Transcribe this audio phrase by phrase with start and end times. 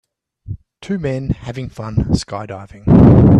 [0.81, 2.87] Two men having fun skydiving.